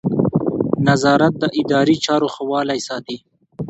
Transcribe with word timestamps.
نظارت 0.87 1.33
د 1.39 1.43
اداري 1.59 1.95
چارو 2.05 2.27
ښه 2.33 2.43
والی 2.51 2.79
ساتي. 2.87 3.17